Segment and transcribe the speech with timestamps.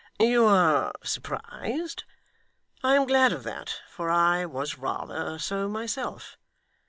[0.19, 2.05] 'You are surprised?
[2.81, 6.37] I am glad of that, for I was rather so myself.